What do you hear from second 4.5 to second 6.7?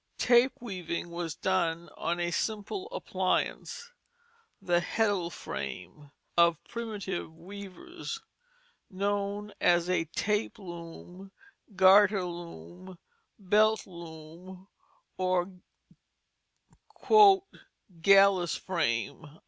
the heddle frame of